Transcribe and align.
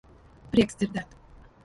Prieks 0.55 0.79
dzirdēt. 0.79 1.13